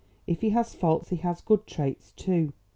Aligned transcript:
If 0.25 0.41
he 0.41 0.49
has 0.49 0.73
faults 0.73 1.09
he 1.11 1.17
has 1.17 1.41
good 1.41 1.67
traits 1.67 2.11
too. 2.13 2.53